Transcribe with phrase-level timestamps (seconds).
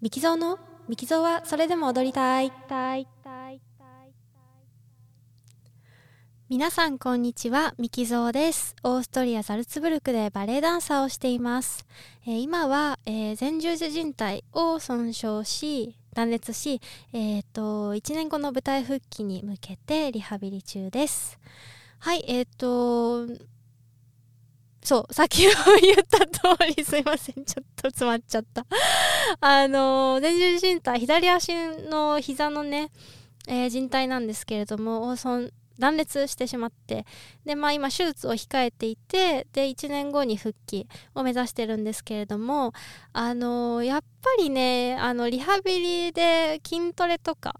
[0.00, 0.60] ミキゾーの？
[0.86, 2.52] ミキゾーはそれでも踊りたい。
[6.48, 8.76] 皆さんこんにちは、ミキゾーです。
[8.84, 11.84] オーストリア・ザルツブルクでバレエダンサーをしています。
[12.24, 16.80] えー今は、えー前十字靭帯を損傷し、断裂し、
[17.12, 21.40] えーと、1年後の舞台復帰に向けてリハビリ中です。
[21.98, 23.26] はい、えっ、と、
[24.80, 25.54] そう、さっき言っ
[26.08, 27.44] た通りすいません。
[27.44, 28.66] ちょっと詰まっちゃった。
[29.40, 31.52] あの、前十字靭帯、左足
[31.88, 32.90] の膝のね、
[33.46, 35.16] えー靭帯なんですけれども、
[35.78, 37.06] 断裂してしまって、
[37.44, 42.72] で、まあ今手術を控えていて、で、1年後に復帰を目指してるんですけれども、
[43.12, 44.06] あの、やっぱ
[44.38, 47.54] りね、あの、リハビリで筋トレとか、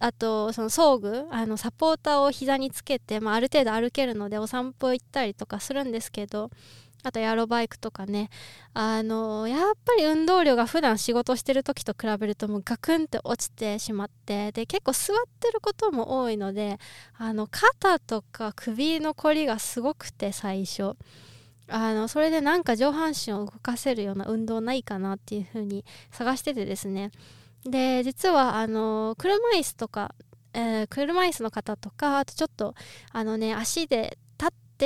[0.00, 6.50] あとその装具あのサポーターを膝につけて、まあ、ある程度歩けるのでお散歩行ったりとかするんですけど
[7.02, 8.30] あとエアロバイクとかね。
[8.74, 14.52] あのやっぱり運動量が普段仕事してる時と比べるともうガクンって落ちてしまって。
[14.52, 16.78] で結構座ってることも多いので
[17.18, 20.96] あの肩とか首のこりがすごくて最初。
[21.68, 27.10] あのそれでなんか上半身を動かせるような運動ないかなっていう風に探しててですね。
[27.64, 30.14] で実はあの車椅子とか、
[30.52, 32.74] えー車椅子の方とかあとちょっと
[33.12, 34.18] あのね足で、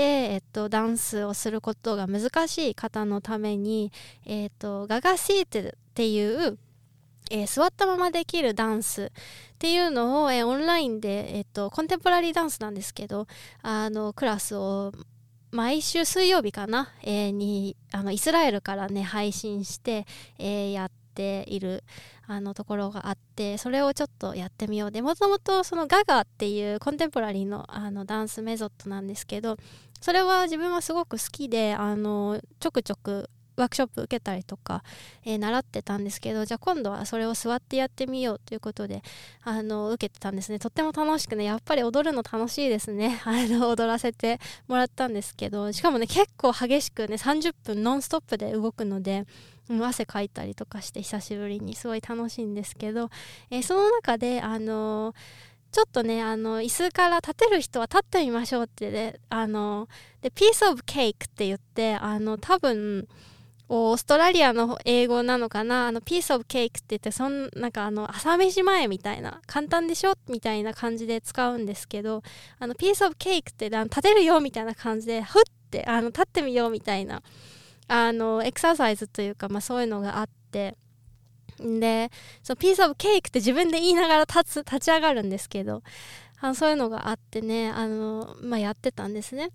[0.00, 3.92] えっと、ダンスをすることが難しい方のために、
[4.24, 6.58] えっと、ガガシートっていう、
[7.30, 9.10] えー座ったままできるダンスっ
[9.58, 13.26] ていうのを、えーオンラインで、えっと、コンテンポラリーダンスなんですけど
[13.62, 14.92] あのクラスを
[15.50, 20.06] 毎週水曜日かな、えーにあのイスラエルからね配信して、
[20.38, 21.82] えーやってている
[22.26, 24.90] あのところがあってそれをちょっとやってみよう。
[24.90, 29.56] でもともとそのガガっていうコンテンポラリーのあのダンスメソッドなんですけど
[30.00, 34.82] それは自分はすごく好きであのちょくちょくワークショップ受けたりとか、
[35.24, 39.02] えー習ってたんですけどじゃあ今度はそれを座ってやってみようということで
[39.42, 40.58] あの受けてたんですね。
[40.58, 43.20] とっても楽しくねやっぱり踊るの楽しいですね。
[43.24, 49.26] あの踊らせてもらったんですけどしかもね結構激しくね30分ノンストップで動くので
[49.68, 51.74] 汗かいたりとかして久しぶりに。
[51.74, 53.10] すごい楽しいんですけど、
[53.50, 55.14] えーその中であの
[55.72, 59.88] ちょっとねあの椅子から立てる人は立ってみましょうってねあの
[60.22, 63.06] でピースオブケークって言ってあの多分
[63.68, 65.88] オーストラリアの英語なのかな？
[65.88, 70.14] あのピースオブケークって言ってそんなんかあの朝飯前みたいな簡単でしょ？
[70.28, 72.22] みたいな感じで使うんですけど
[72.58, 77.22] あのピースオブケークってあの立てるよみたいな感じでふってあの立ってみようみたいな
[77.88, 80.76] あのエクササイズというか、まあ、そういうのがあって。
[81.58, 82.10] で
[82.42, 85.82] そのピースオブケークって自分で言いながら立つ立ち上がるんですけど
[86.38, 89.48] あのそういうのがあってねあの、まあ、やってたんですね。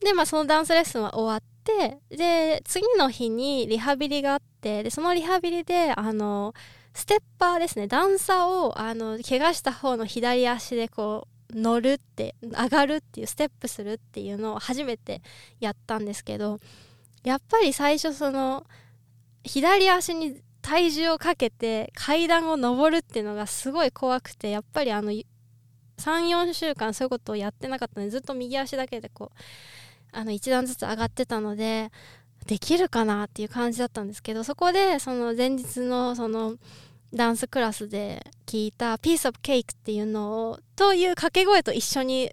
[0.00, 6.54] で、まあ、そのダンスレッスンは終わってで次の日にリハビリがあってでそのリハビリであの
[6.94, 7.88] ステッパーですね。
[7.88, 15.20] 段差をあの怪我した方の左足でこう乗るって上がるっていうステップするっていうのを初めて
[15.60, 16.58] やったんですけど
[17.22, 18.64] やっぱり最初その
[19.44, 25.12] 左足に体重をかけて階段を上るっていうのがすごい怖くてやっぱりあの
[25.98, 29.38] 34週間そういうことをやってなかったのでずっと右足だけでこう
[30.16, 31.90] あの1段ずつ上がってたので
[32.46, 36.54] できるかなっていう感じだったんですけどそこでその前日のその
[37.14, 42.32] ダンスクラスで聞いた「ピースオブケーク」っていうのをという掛け声と一緒に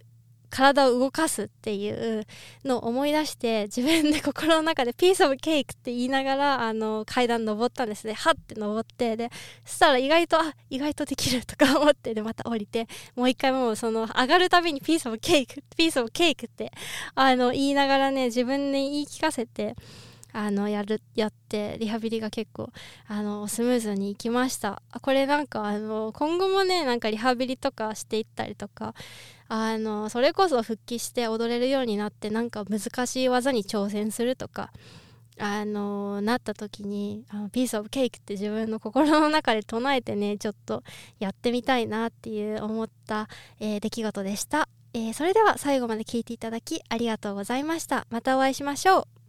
[0.53, 2.27] 体を動かすっていう
[2.63, 8.13] のを思い出して自分で心の中で「ピースオブケーク」って言いながらあの階段登ったんですね。
[8.13, 9.31] はって登ってで
[9.65, 16.71] そしたら意外とあ意外とできるとか思ってでまた降りてもう一回もうその上がるたびに「ピースオブケーク」「ピースオブケーク」って
[17.15, 19.75] あの言いながらね自分に言い聞かせて
[20.33, 22.71] あのやるやってリハビリが結構
[23.07, 24.81] あのスムーズにいきました。
[25.01, 28.95] これなんかあの今後もねなんかリハビリとかしていったりとか
[29.47, 34.71] あのそれこそ復帰して踊れるようになってなんか難しい技に挑戦するとか
[35.39, 40.83] あのなった時にあのピースオブケーキって自分の心の中で唱えてねちょっと
[41.19, 43.27] やってみたいなっていう思った、
[43.59, 48.05] えー出来事でした、えーそれでは最後まで聞いていただきありがとうございました。
[48.09, 49.22] またお会いしましょう。